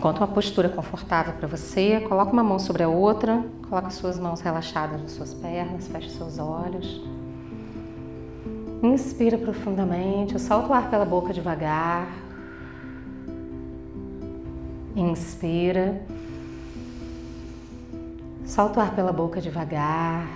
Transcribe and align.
Encontre 0.00 0.24
uma 0.24 0.32
postura 0.32 0.66
confortável 0.66 1.34
para 1.34 1.46
você, 1.46 2.00
coloque 2.08 2.32
uma 2.32 2.42
mão 2.42 2.58
sobre 2.58 2.82
a 2.82 2.88
outra, 2.88 3.44
coloque 3.68 3.92
suas 3.92 4.18
mãos 4.18 4.40
relaxadas 4.40 4.98
nas 4.98 5.10
suas 5.10 5.34
pernas, 5.34 5.88
feche 5.88 6.08
seus 6.08 6.38
olhos. 6.38 7.02
Inspira 8.82 9.36
profundamente, 9.36 10.38
solta 10.40 10.68
o 10.68 10.72
ar 10.72 10.88
pela 10.88 11.04
boca 11.04 11.34
devagar. 11.34 12.08
Inspira. 14.96 16.00
Solta 18.46 18.80
o 18.80 18.82
ar 18.82 18.94
pela 18.94 19.12
boca 19.12 19.38
devagar. 19.38 20.26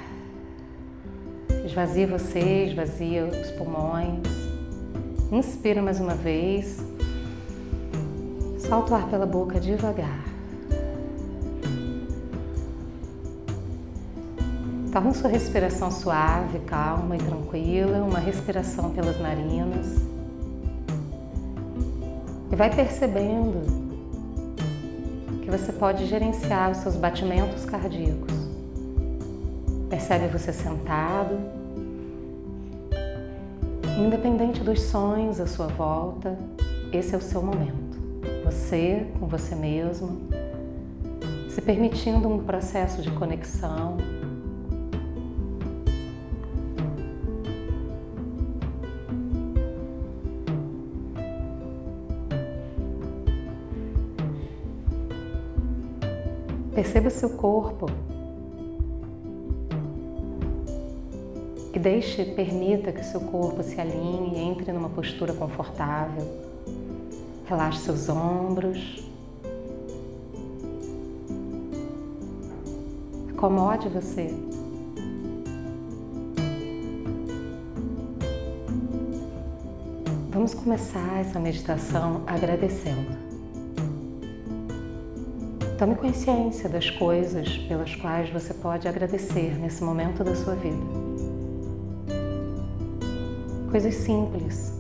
Esvazia 1.65 2.07
você, 2.07 2.67
esvazia 2.67 3.25
os 3.25 3.51
pulmões. 3.53 4.21
Inspira 5.33 5.81
mais 5.81 6.01
uma 6.01 6.15
vez. 6.15 6.94
Solta 8.69 8.93
o 8.93 8.97
ar 8.97 9.09
pela 9.09 9.27
boca 9.27 9.61
devagar. 9.61 10.25
Torna 14.91 15.13
sua 15.13 15.29
respiração 15.29 15.91
suave, 15.91 16.61
calma 16.61 17.17
e 17.17 17.19
tranquila, 17.19 17.99
uma 17.99 18.19
respiração 18.19 18.91
pelas 18.91 19.21
narinas. 19.21 19.99
E 22.51 22.57
vai 22.57 22.75
percebendo 22.75 23.85
que 25.43 25.51
você 25.51 25.71
pode 25.71 26.07
gerenciar 26.07 26.71
os 26.71 26.79
seus 26.79 26.97
batimentos 26.97 27.67
cardíacos. 27.67 28.33
Percebe 29.91 30.29
você 30.29 30.55
sentado, 30.55 31.37
independente 33.99 34.61
dos 34.63 34.81
sonhos 34.81 35.39
à 35.39 35.47
sua 35.47 35.67
volta, 35.67 36.39
esse 36.93 37.15
é 37.15 37.19
o 37.19 37.21
seu 37.21 37.43
momento. 37.43 37.84
Você 38.55 39.09
com 39.19 39.27
você 39.27 39.53
mesmo, 39.57 40.29
se 41.51 41.61
permitindo 41.61 42.29
um 42.29 42.39
processo 42.39 43.03
de 43.03 43.11
conexão. 43.11 43.97
Perceba 56.73 57.11
seu 57.11 57.31
corpo 57.31 57.87
e 61.73 61.79
deixe, 61.79 62.25
permita 62.25 62.93
que 62.93 63.05
seu 63.05 63.21
corpo 63.21 63.65
se 63.65 63.81
alinhe, 63.81 64.39
entre 64.39 64.73
numa 64.73 64.89
postura 64.89 65.33
confortável. 65.35 66.54
Relaxe 67.47 67.81
seus 67.81 68.09
ombros. 68.09 69.05
Acomode 73.31 73.89
você. 73.91 74.35
Vamos 80.31 80.55
começar 80.55 81.21
essa 81.21 81.39
meditação 81.39 82.23
agradecendo. 82.27 83.17
Tome 85.79 85.95
consciência 85.97 86.69
das 86.69 86.91
coisas 86.91 87.59
pelas 87.69 87.95
quais 87.95 88.31
você 88.31 88.55
pode 88.55 88.89
agradecer 88.89 89.59
nesse 89.61 89.85
momento 89.85 90.25
da 90.25 90.35
sua 90.35 90.55
vida. 90.55 90.77
Coisas 93.71 93.95
simples. 93.95 94.74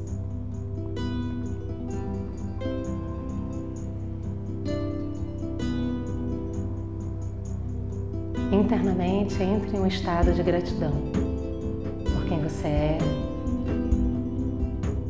Entre 9.24 9.76
em 9.76 9.80
um 9.80 9.86
estado 9.86 10.32
de 10.32 10.42
gratidão 10.42 10.92
por 12.04 12.24
quem 12.28 12.42
você 12.42 12.68
é, 12.68 12.98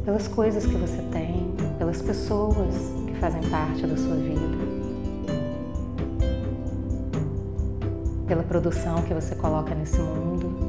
pelas 0.04 0.28
coisas 0.28 0.64
que 0.64 0.74
você 0.76 1.02
tem, 1.12 1.52
pelas 1.78 2.00
pessoas 2.00 2.74
que 3.06 3.14
fazem 3.18 3.42
parte 3.50 3.84
da 3.84 3.96
sua 3.96 4.14
vida. 4.14 4.74
pela 8.26 8.42
produção 8.42 9.02
que 9.02 9.12
você 9.12 9.34
coloca 9.34 9.74
nesse 9.74 9.98
mundo. 9.98 10.63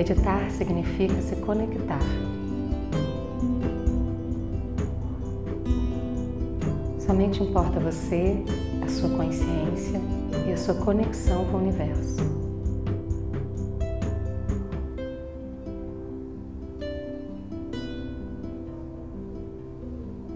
Meditar 0.00 0.50
significa 0.50 1.20
se 1.20 1.36
conectar. 1.36 2.00
Somente 6.98 7.42
importa 7.42 7.78
você, 7.78 8.42
a 8.82 8.88
sua 8.88 9.10
consciência 9.10 10.00
e 10.48 10.52
a 10.54 10.56
sua 10.56 10.72
conexão 10.76 11.44
com 11.50 11.58
o 11.58 11.60
universo. 11.60 12.16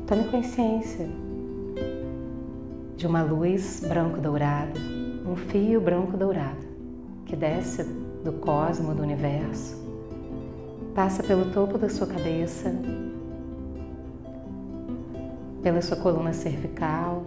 Tome 0.06 0.24
consciência 0.24 1.08
de 2.98 3.06
uma 3.06 3.22
luz 3.22 3.80
branco-dourada, 3.88 4.78
um 5.26 5.34
fio 5.34 5.80
branco-dourado 5.80 6.66
que 7.24 7.34
desce 7.34 8.03
do 8.24 8.32
cosmo, 8.32 8.94
do 8.94 9.02
universo, 9.02 9.76
passa 10.94 11.22
pelo 11.22 11.52
topo 11.52 11.76
da 11.76 11.90
sua 11.90 12.06
cabeça, 12.06 12.74
pela 15.62 15.82
sua 15.82 15.98
coluna 15.98 16.32
cervical, 16.32 17.22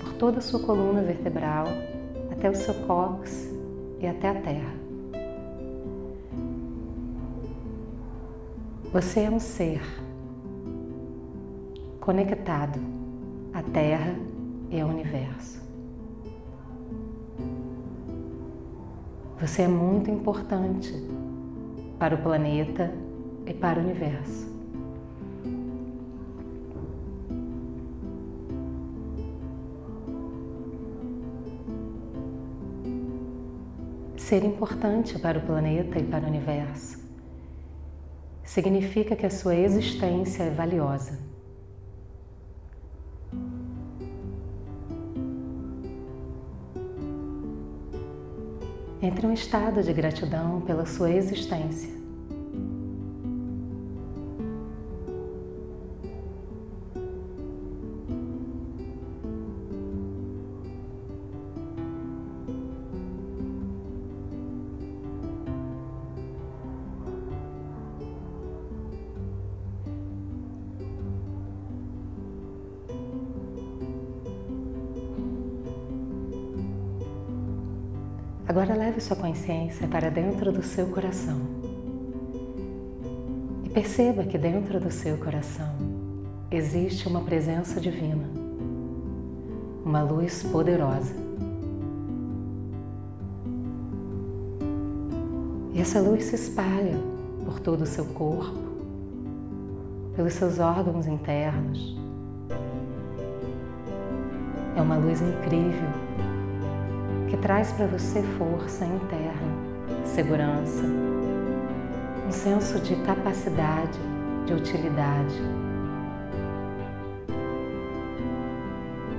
por 0.00 0.12
toda 0.14 0.38
a 0.38 0.42
sua 0.42 0.60
coluna 0.60 1.02
vertebral, 1.02 1.66
até 2.32 2.50
o 2.50 2.54
seu 2.54 2.74
cóccix 2.86 3.48
e 4.00 4.06
até 4.06 4.28
a 4.28 4.34
terra. 4.34 4.74
Você 8.92 9.20
é 9.20 9.30
um 9.30 9.40
ser 9.40 9.80
conectado 12.00 12.78
à 13.52 13.62
Terra 13.62 14.14
e 14.70 14.80
ao 14.80 14.88
universo. 14.88 15.63
Você 19.46 19.60
é 19.60 19.68
muito 19.68 20.10
importante 20.10 20.90
para 21.98 22.14
o 22.14 22.22
planeta 22.22 22.94
e 23.44 23.52
para 23.52 23.78
o 23.78 23.82
universo. 23.82 24.50
Ser 34.16 34.42
importante 34.44 35.18
para 35.18 35.38
o 35.38 35.42
planeta 35.42 35.98
e 35.98 36.04
para 36.04 36.24
o 36.24 36.26
universo 36.26 36.98
significa 38.42 39.14
que 39.14 39.26
a 39.26 39.30
sua 39.30 39.54
existência 39.54 40.44
é 40.44 40.50
valiosa. 40.50 41.33
Entre 49.04 49.26
um 49.26 49.32
estado 49.32 49.82
de 49.82 49.92
gratidão 49.92 50.62
pela 50.62 50.86
sua 50.86 51.10
existência 51.10 52.03
Agora 78.46 78.74
leve 78.74 79.00
sua 79.00 79.16
consciência 79.16 79.88
para 79.88 80.10
dentro 80.10 80.52
do 80.52 80.62
seu 80.62 80.86
coração 80.88 81.40
e 83.64 83.70
perceba 83.70 84.22
que 84.22 84.36
dentro 84.36 84.78
do 84.78 84.90
seu 84.90 85.16
coração 85.16 85.74
existe 86.50 87.08
uma 87.08 87.22
presença 87.22 87.80
divina, 87.80 88.28
uma 89.82 90.02
luz 90.02 90.42
poderosa. 90.42 91.14
E 95.72 95.80
essa 95.80 95.98
luz 96.00 96.24
se 96.24 96.34
espalha 96.34 97.00
por 97.46 97.58
todo 97.60 97.80
o 97.80 97.86
seu 97.86 98.04
corpo, 98.04 98.58
pelos 100.14 100.34
seus 100.34 100.58
órgãos 100.58 101.06
internos. 101.06 101.96
É 104.76 104.82
uma 104.82 104.98
luz 104.98 105.22
incrível 105.22 106.03
traz 107.44 107.70
para 107.72 107.86
você 107.86 108.22
força 108.38 108.86
interna, 108.86 109.52
segurança, 110.06 110.82
um 112.26 112.32
senso 112.32 112.80
de 112.80 112.96
capacidade, 113.02 114.00
de 114.46 114.54
utilidade. 114.54 115.42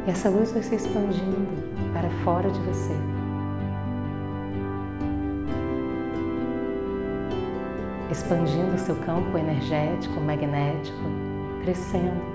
E 0.07 0.10
essa 0.10 0.27
luz 0.27 0.51
vai 0.54 0.63
se 0.63 0.74
expandindo 0.74 1.48
para 1.94 2.10
fora 2.24 2.50
de 2.50 2.60
você. 2.62 2.95
Expandindo 8.10 8.75
seu 8.80 8.95
campo 8.95 9.38
energético, 9.38 10.19
magnético, 10.19 10.98
crescendo 11.62 12.34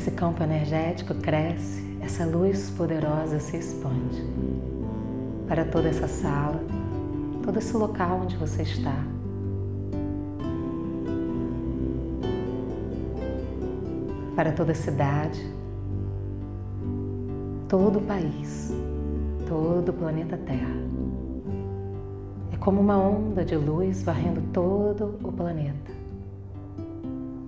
esse 0.00 0.12
campo 0.12 0.42
energético 0.42 1.14
cresce, 1.14 1.98
essa 2.00 2.24
luz 2.24 2.70
poderosa 2.70 3.38
se 3.38 3.58
expande 3.58 4.24
para 5.46 5.62
toda 5.62 5.90
essa 5.90 6.08
sala, 6.08 6.58
todo 7.44 7.58
esse 7.58 7.76
local 7.76 8.22
onde 8.22 8.34
você 8.34 8.62
está. 8.62 8.96
Para 14.34 14.52
toda 14.52 14.72
a 14.72 14.74
cidade, 14.74 15.38
todo 17.68 17.98
o 17.98 18.02
país, 18.02 18.72
todo 19.46 19.90
o 19.90 19.92
planeta 19.92 20.38
Terra. 20.38 20.80
É 22.50 22.56
como 22.56 22.80
uma 22.80 22.96
onda 22.96 23.44
de 23.44 23.54
luz 23.54 24.02
varrendo 24.02 24.40
todo 24.50 25.18
o 25.22 25.30
planeta. 25.30 25.92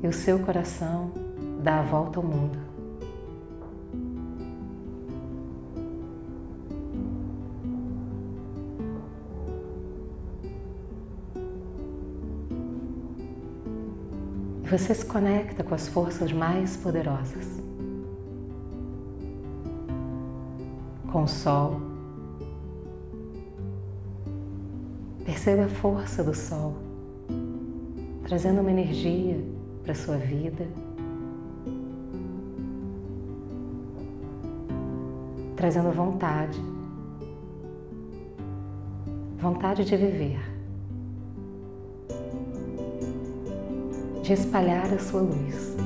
E 0.02 0.06
o 0.06 0.12
seu 0.12 0.38
coração 0.40 1.31
dá 1.62 1.78
a 1.78 1.82
volta 1.82 2.18
ao 2.18 2.24
mundo. 2.24 2.58
Você 14.68 14.94
se 14.94 15.04
conecta 15.04 15.62
com 15.62 15.74
as 15.74 15.86
forças 15.86 16.32
mais 16.32 16.76
poderosas. 16.76 17.46
Com 21.12 21.24
o 21.24 21.28
sol. 21.28 21.80
Perceba 25.24 25.66
a 25.66 25.68
força 25.68 26.24
do 26.24 26.34
sol, 26.34 26.74
trazendo 28.24 28.60
uma 28.60 28.70
energia 28.70 29.38
para 29.82 29.92
a 29.92 29.94
sua 29.94 30.16
vida 30.16 30.66
trazendo 35.62 35.92
vontade, 35.92 36.60
vontade 39.38 39.84
de 39.84 39.96
viver, 39.96 40.40
de 44.24 44.32
espalhar 44.32 44.92
a 44.92 44.98
sua 44.98 45.20
luz. 45.20 45.76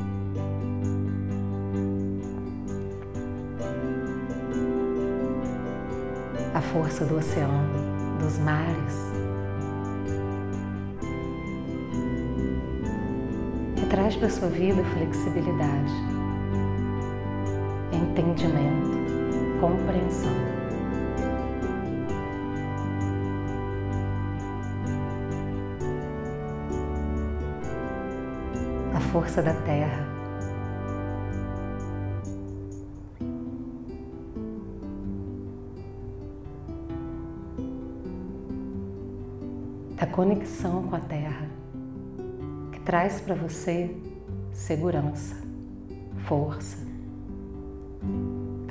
A 6.55 6.61
força 6.62 7.05
do 7.05 7.19
oceano, 7.19 8.19
dos 8.19 8.38
mares, 8.38 8.94
traz 13.90 14.17
para 14.17 14.31
sua 14.31 14.49
vida 14.49 14.82
flexibilidade, 14.94 15.93
entendimento, 17.93 18.95
compreensão. 19.61 20.32
A 28.94 29.00
força 29.12 29.43
da 29.43 29.55
terra. 29.55 30.06
Da 39.97 40.06
conexão 40.06 40.82
com 40.82 40.97
a 40.97 41.00
terra, 41.00 41.49
que 42.70 42.81
traz 42.81 43.20
para 43.20 43.35
você 43.35 43.97
segurança, 44.53 45.35
força, 46.26 46.76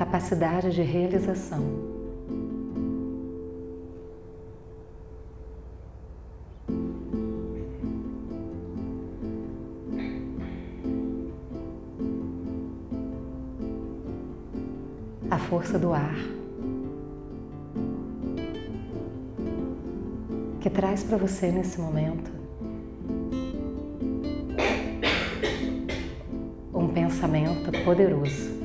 capacidade 0.05 0.71
de 0.71 0.83
realização. 0.83 1.63
A 15.29 15.37
força 15.37 15.79
do 15.79 15.91
ar, 15.91 16.15
que 20.61 20.69
traz 20.69 21.03
para 21.03 21.17
você 21.17 21.51
nesse 21.51 21.81
momento 21.81 22.31
um 26.73 26.87
pensamento 26.87 27.71
poderoso. 27.83 28.64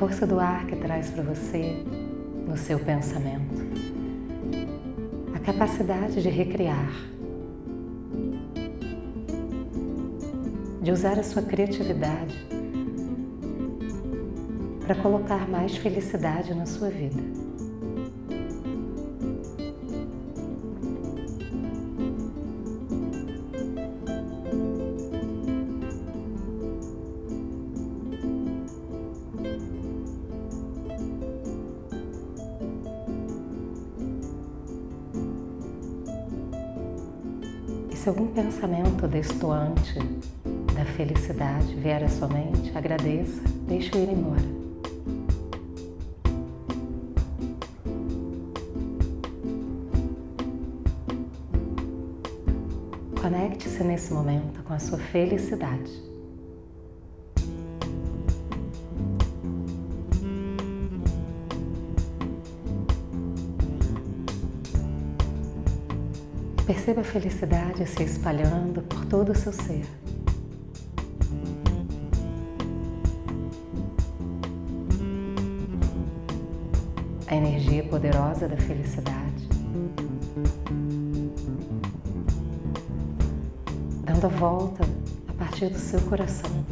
Força 0.00 0.26
do 0.26 0.40
ar 0.40 0.66
que 0.66 0.74
traz 0.76 1.10
para 1.10 1.22
você 1.22 1.84
no 2.48 2.56
seu 2.56 2.78
pensamento. 2.78 3.54
A 5.34 5.38
capacidade 5.38 6.22
de 6.22 6.30
recriar, 6.30 6.90
de 10.80 10.90
usar 10.90 11.18
a 11.18 11.22
sua 11.22 11.42
criatividade 11.42 12.34
para 14.86 14.94
colocar 14.94 15.46
mais 15.46 15.76
felicidade 15.76 16.54
na 16.54 16.64
sua 16.64 16.88
vida. 16.88 17.39
Pensamento 38.60 39.08
destoante 39.08 39.98
da 40.74 40.84
felicidade 40.84 41.74
vier 41.76 42.04
à 42.04 42.08
sua 42.08 42.28
mente, 42.28 42.70
agradeça, 42.76 43.40
deixe-o 43.66 43.96
ir 43.96 44.10
embora. 44.10 44.42
Conecte-se 53.18 53.82
nesse 53.82 54.12
momento 54.12 54.62
com 54.64 54.74
a 54.74 54.78
sua 54.78 54.98
felicidade. 54.98 56.09
Perceba 66.90 67.02
a 67.02 67.12
felicidade 67.12 67.86
se 67.86 68.02
espalhando 68.02 68.82
por 68.82 69.04
todo 69.04 69.30
o 69.30 69.34
seu 69.36 69.52
ser. 69.52 69.86
A 77.28 77.36
energia 77.36 77.84
poderosa 77.84 78.48
da 78.48 78.56
felicidade. 78.56 79.48
Dando 84.04 84.24
a 84.24 84.30
volta 84.30 84.82
a 85.28 85.32
partir 85.34 85.68
do 85.68 85.78
seu 85.78 86.00
coração, 86.00 86.64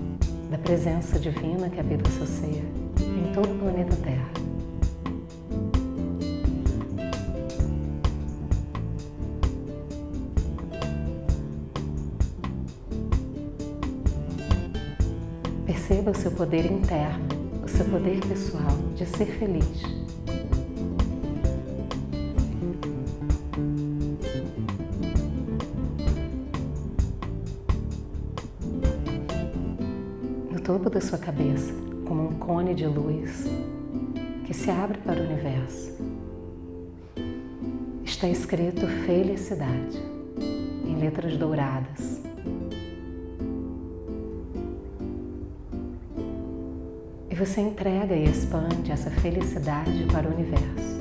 da 0.50 0.58
presença 0.58 1.16
divina 1.20 1.70
que 1.70 1.78
habita 1.78 2.08
o 2.08 2.12
seu 2.12 2.26
ser 2.26 2.64
em 2.98 3.32
todo 3.32 3.52
o 3.54 3.58
planeta 3.60 3.94
Terra. 3.94 4.48
Seu 16.28 16.37
poder 16.37 16.70
interno, 16.70 17.26
o 17.64 17.68
seu 17.68 17.87
poder 17.87 18.20
pessoal 18.20 18.76
de 18.94 19.06
ser 19.06 19.26
feliz. 19.38 19.82
No 30.50 30.61
topo 30.61 30.90
da 30.90 31.00
sua 31.00 31.16
cabeça, 31.16 31.73
como 32.06 32.28
um 32.28 32.35
cone 32.35 32.75
de 32.75 32.87
luz 32.87 33.44
que 34.44 34.52
se 34.52 34.70
abre 34.70 34.99
para 34.99 35.20
o 35.20 35.25
universo, 35.25 35.97
está 38.04 38.28
escrito 38.28 38.87
felicidade 39.06 39.97
em 40.85 40.97
letras 40.97 41.38
douradas. 41.38 42.08
Você 47.38 47.61
entrega 47.61 48.16
e 48.16 48.25
expande 48.25 48.90
essa 48.90 49.11
felicidade 49.11 50.04
para 50.12 50.28
o 50.28 50.35
universo. 50.35 50.99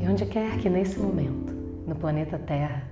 E 0.00 0.08
onde 0.08 0.24
quer 0.24 0.56
que 0.56 0.70
nesse 0.70 0.98
momento, 0.98 1.52
no 1.86 1.94
planeta 1.94 2.38
Terra, 2.38 2.88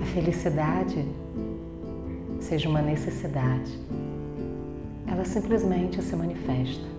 a 0.00 0.06
felicidade 0.14 1.06
seja 2.40 2.70
uma 2.70 2.80
necessidade, 2.80 3.78
ela 5.06 5.26
simplesmente 5.26 6.02
se 6.02 6.16
manifesta. 6.16 6.91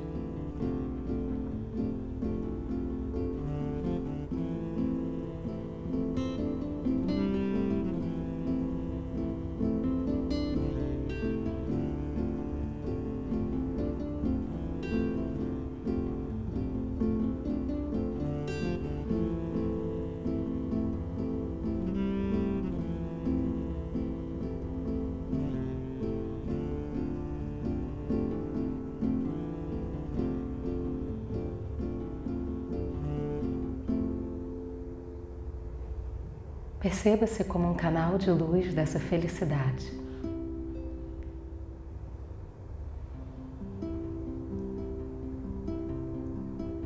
Perceba-se 36.84 37.46
como 37.46 37.72
um 37.72 37.74
canal 37.76 38.18
de 38.18 38.30
luz 38.30 38.74
dessa 38.74 39.00
felicidade. 39.00 39.90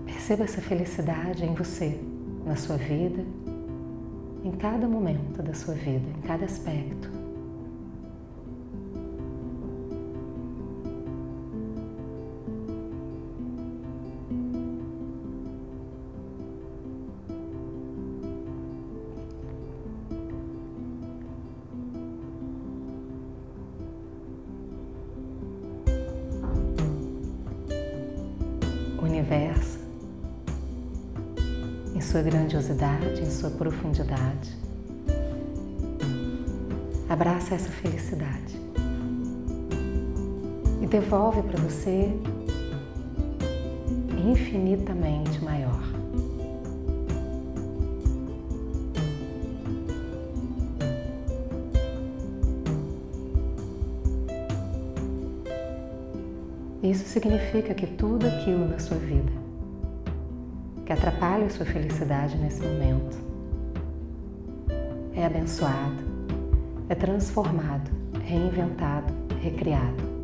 Perceba 0.06 0.44
essa 0.44 0.62
felicidade 0.62 1.44
em 1.44 1.56
você, 1.56 2.00
na 2.46 2.56
sua 2.56 2.78
vida, 2.78 3.26
em 4.44 4.52
cada 4.52 4.88
momento 4.88 5.42
da 5.42 5.56
sua 5.56 5.74
vida, 5.74 6.08
em 6.16 6.22
cada 6.22 6.46
aspecto. 6.46 7.17
Universo, 29.02 29.80
em 31.96 32.02
sua 32.02 32.22
grandiosidade, 32.22 33.22
em 33.22 33.30
sua 33.30 33.50
profundidade. 33.50 34.56
Abraça 37.10 37.56
essa 37.56 37.70
felicidade 37.70 38.56
e 40.82 40.86
devolve 40.86 41.42
para 41.44 41.62
você 41.62 42.12
infinitamente 44.18 45.44
Isso 56.98 57.10
significa 57.10 57.76
que 57.76 57.86
tudo 57.86 58.26
aquilo 58.26 58.68
na 58.68 58.80
sua 58.80 58.98
vida 58.98 59.32
que 60.84 60.92
atrapalha 60.92 61.46
a 61.46 61.50
sua 61.50 61.64
felicidade 61.64 62.36
nesse 62.38 62.64
momento 62.64 63.16
é 65.14 65.24
abençoado, 65.24 66.04
é 66.90 66.96
transformado, 66.96 67.92
reinventado, 68.24 69.14
recriado. 69.40 70.17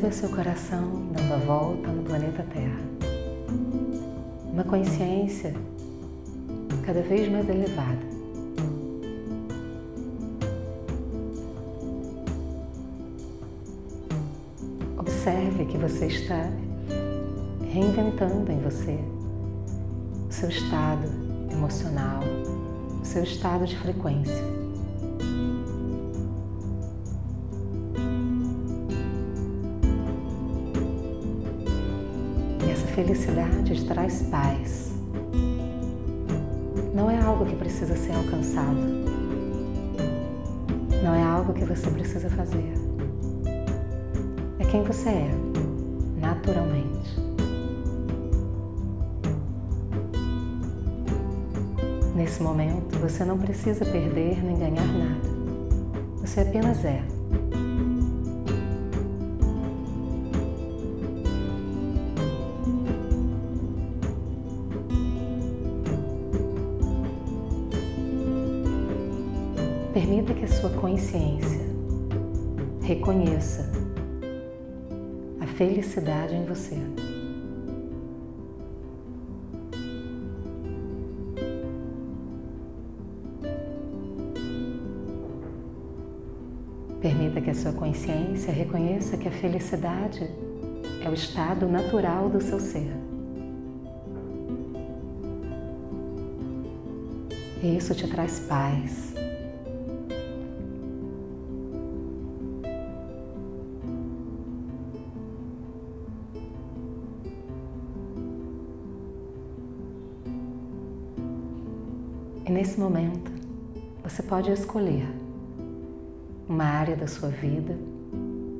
Perceba 0.00 0.28
seu 0.28 0.34
coração 0.34 1.12
dando 1.12 1.34
a 1.34 1.36
volta 1.36 1.88
no 1.88 2.02
planeta 2.02 2.42
Terra. 2.54 2.80
Uma 4.50 4.64
consciência 4.64 5.54
cada 6.86 7.02
vez 7.02 7.30
mais 7.30 7.46
elevada. 7.46 7.98
Observe 14.96 15.66
que 15.66 15.76
você 15.76 16.06
está 16.06 16.48
reinventando 17.70 18.50
em 18.50 18.58
você 18.60 18.98
o 20.30 20.32
seu 20.32 20.48
estado 20.48 21.06
emocional, 21.52 22.22
o 23.02 23.04
seu 23.04 23.22
estado 23.22 23.66
de 23.66 23.76
frequência. 23.76 24.59
Felicidade 33.04 33.84
traz 33.86 34.22
paz. 34.30 34.92
Não 36.94 37.10
é 37.10 37.18
algo 37.18 37.46
que 37.46 37.56
precisa 37.56 37.96
ser 37.96 38.12
alcançado. 38.12 38.76
Não 41.02 41.14
é 41.14 41.22
algo 41.22 41.54
que 41.54 41.64
você 41.64 41.88
precisa 41.90 42.28
fazer. 42.28 42.74
É 44.58 44.64
quem 44.70 44.82
você 44.82 45.08
é, 45.08 45.30
naturalmente. 46.20 47.18
Nesse 52.14 52.42
momento, 52.42 52.98
você 52.98 53.24
não 53.24 53.38
precisa 53.38 53.82
perder 53.86 54.44
nem 54.44 54.58
ganhar 54.58 54.86
nada. 54.86 55.30
Você 56.20 56.40
apenas 56.40 56.84
é. 56.84 57.02
Reconheça 73.10 73.68
a 75.40 75.46
felicidade 75.46 76.34
em 76.34 76.44
você. 76.44 76.76
Permita 87.00 87.40
que 87.40 87.50
a 87.50 87.54
sua 87.54 87.72
consciência 87.72 88.52
reconheça 88.52 89.16
que 89.16 89.26
a 89.26 89.32
felicidade 89.32 90.30
é 91.04 91.08
o 91.08 91.14
estado 91.14 91.66
natural 91.66 92.28
do 92.28 92.40
seu 92.40 92.60
ser. 92.60 92.92
E 97.62 97.76
isso 97.76 97.92
te 97.94 98.06
traz 98.06 98.40
paz. 98.40 99.14
Nesse 112.70 112.78
momento, 112.78 113.32
você 114.00 114.22
pode 114.22 114.48
escolher 114.52 115.08
uma 116.48 116.62
área 116.62 116.94
da 116.94 117.08
sua 117.08 117.28
vida, 117.28 117.76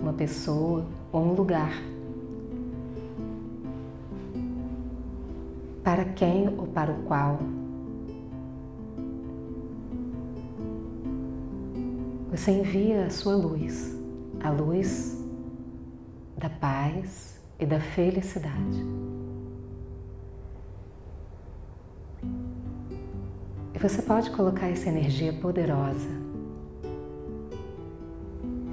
uma 0.00 0.12
pessoa 0.12 0.84
ou 1.12 1.26
um 1.26 1.32
lugar. 1.32 1.72
Para 5.84 6.04
quem 6.06 6.48
ou 6.48 6.66
para 6.66 6.90
o 6.90 7.02
qual 7.04 7.38
você 12.32 12.50
envia 12.50 13.06
a 13.06 13.10
sua 13.10 13.36
luz, 13.36 13.96
a 14.42 14.50
luz 14.50 15.24
da 16.36 16.50
paz 16.50 17.40
e 17.60 17.64
da 17.64 17.78
felicidade. 17.78 19.09
Você 23.80 24.02
pode 24.02 24.30
colocar 24.32 24.68
essa 24.68 24.90
energia 24.90 25.32
poderosa, 25.32 26.10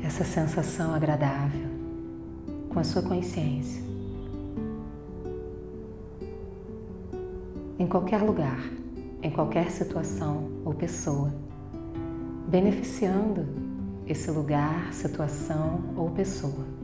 essa 0.04 0.26
sensação 0.26 0.94
agradável 0.94 1.66
com 2.68 2.78
a 2.78 2.84
sua 2.84 3.02
consciência 3.02 3.82
em 7.80 7.88
qualquer 7.88 8.22
lugar, 8.22 8.60
em 9.24 9.32
qualquer 9.32 9.72
situação 9.72 10.50
ou 10.66 10.74
pessoa, 10.74 11.34
beneficiando 12.50 13.48
esse 14.06 14.30
lugar, 14.30 14.92
situação 14.92 15.86
ou 15.96 16.10
pessoa. 16.10 16.77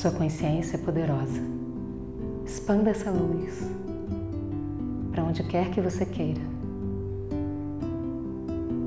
Sua 0.00 0.10
consciência 0.10 0.78
é 0.78 0.80
poderosa. 0.80 1.42
Expanda 2.46 2.88
essa 2.88 3.10
luz 3.10 3.68
para 5.12 5.22
onde 5.22 5.42
quer 5.42 5.68
que 5.70 5.78
você 5.78 6.06
queira. 6.06 6.40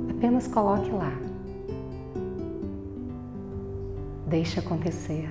Apenas 0.10 0.48
coloque 0.48 0.90
lá. 0.90 1.14
Deixe 4.26 4.60
acontecer. 4.60 5.30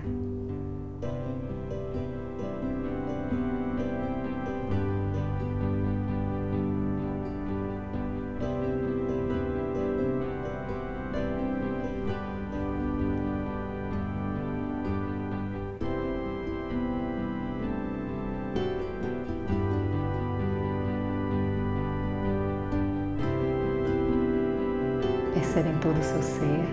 Perceba 25.63 25.69
em 25.69 25.79
todo 25.79 25.99
o 25.99 26.03
seu 26.03 26.23
ser 26.23 26.65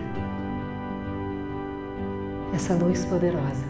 essa 2.54 2.74
luz 2.74 3.06
poderosa 3.06 3.66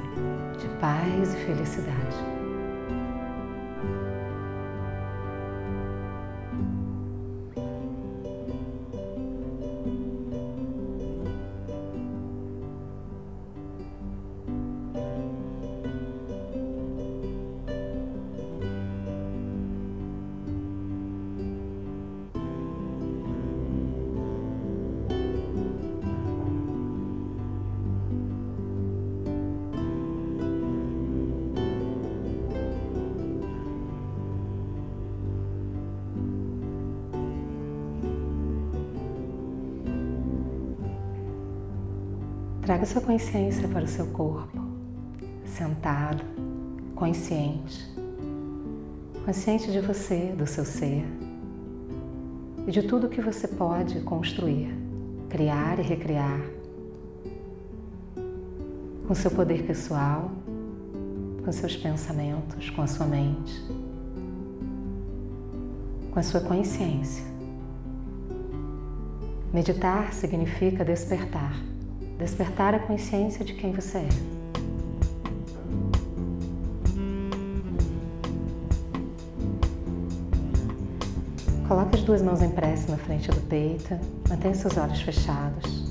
de 0.57 0.67
paz 0.79 1.33
e 1.33 1.37
felicidade. 1.45 2.28
Traga 42.79 42.93
sua 42.93 43.01
consciência 43.01 43.67
para 43.67 43.83
o 43.83 43.87
seu 43.89 44.05
corpo, 44.05 44.57
sentado, 45.43 46.23
consciente, 46.95 47.93
consciente 49.25 49.69
de 49.69 49.81
você, 49.81 50.33
do 50.37 50.47
seu 50.47 50.63
ser. 50.63 51.05
E 52.65 52.71
de 52.71 52.83
tudo 52.83 53.09
que 53.09 53.19
você 53.19 53.49
pode 53.49 53.99
construir, 53.99 54.73
criar 55.27 55.77
e 55.77 55.81
recriar. 55.81 56.39
Com 59.05 59.13
seu 59.13 59.31
poder 59.31 59.63
pessoal, 59.63 60.31
com 61.43 61.51
seus 61.51 61.75
pensamentos, 61.75 62.69
com 62.69 62.81
a 62.81 62.87
sua 62.87 63.05
mente, 63.05 63.61
com 66.11 66.17
a 66.17 66.23
sua 66.23 66.39
consciência. 66.39 67.25
Meditar 69.51 70.13
significa 70.13 70.85
despertar 70.85 71.68
despertar 72.19 72.75
a 72.75 72.79
consciência 72.79 73.45
de 73.45 73.53
quem 73.53 73.71
você 73.71 73.99
é. 73.99 74.09
Coloque 81.65 81.95
as 81.95 82.03
duas 82.03 82.21
mãos 82.21 82.41
em 82.41 82.49
prece 82.49 82.91
na 82.91 82.97
frente 82.97 83.29
do 83.29 83.39
peito, 83.47 83.97
mantenha 84.27 84.53
seus 84.53 84.75
olhos 84.75 85.01
fechados. 85.01 85.87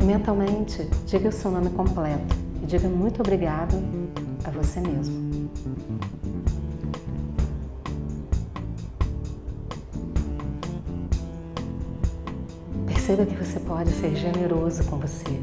E 0.00 0.04
mentalmente, 0.04 0.86
diga 1.06 1.30
o 1.30 1.32
seu 1.32 1.50
nome 1.50 1.70
completo 1.70 2.36
e 2.62 2.66
diga 2.66 2.88
muito 2.88 3.20
obrigado 3.20 3.76
a 4.44 4.50
você 4.50 4.80
mesmo. 4.80 5.33
Perceba 13.06 13.26
que 13.26 13.44
você 13.44 13.60
pode 13.60 13.90
ser 13.90 14.16
generoso 14.16 14.82
com 14.84 14.96
você, 14.96 15.38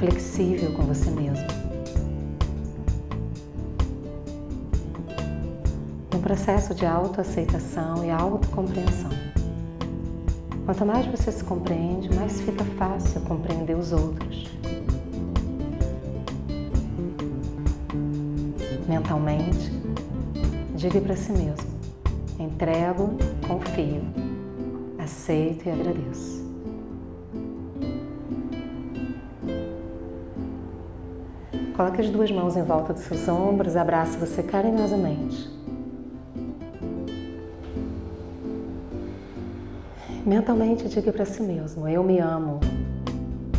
flexível 0.00 0.72
com 0.72 0.82
você 0.82 1.08
mesmo. 1.08 1.46
No 6.12 6.18
processo 6.18 6.74
de 6.74 6.84
autoaceitação 6.84 8.04
e 8.04 8.10
autocompreensão. 8.10 9.10
Quanto 10.66 10.84
mais 10.84 11.06
você 11.06 11.30
se 11.30 11.44
compreende, 11.44 12.12
mais 12.16 12.40
fica 12.40 12.64
fácil 12.76 13.20
compreender 13.20 13.76
os 13.76 13.92
outros. 13.92 14.50
Mentalmente, 18.88 19.70
diga 20.74 21.00
para 21.00 21.14
si 21.14 21.30
mesmo: 21.30 21.70
entrego, 22.40 23.16
confio, 23.46 24.02
aceito 24.98 25.68
e 25.68 25.70
agradeço. 25.70 26.39
Coloque 31.76 32.00
as 32.00 32.10
duas 32.10 32.30
mãos 32.30 32.56
em 32.56 32.62
volta 32.62 32.92
dos 32.92 33.02
seus 33.02 33.26
ombros, 33.28 33.76
abrace 33.76 34.16
você 34.18 34.42
carinhosamente. 34.42 35.48
Mentalmente 40.26 40.88
diga 40.88 41.12
para 41.12 41.24
si 41.24 41.42
mesmo: 41.42 41.88
eu 41.88 42.04
me 42.04 42.18
amo. 42.18 42.60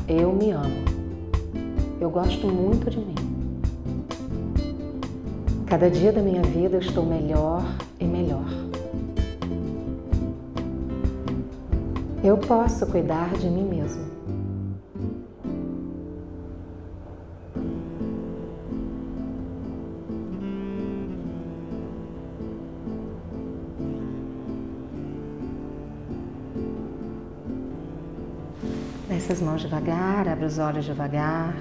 Eu 0.07 0.31
me 0.31 0.51
amo. 0.51 0.85
Eu 1.99 2.09
gosto 2.09 2.47
muito 2.47 2.89
de 2.89 2.99
mim. 2.99 3.15
Cada 5.65 5.89
dia 5.89 6.11
da 6.11 6.21
minha 6.21 6.41
vida 6.41 6.75
eu 6.75 6.81
estou 6.81 7.05
melhor 7.05 7.63
e 7.99 8.05
melhor. 8.05 8.45
Eu 12.23 12.37
posso 12.37 12.85
cuidar 12.85 13.33
de 13.33 13.49
mim 13.49 13.63
mesmo. 13.63 14.10
Desce 29.11 29.33
as 29.33 29.41
mãos 29.41 29.61
devagar, 29.61 30.25
abre 30.25 30.45
os 30.45 30.57
olhos 30.57 30.85
devagar. 30.85 31.53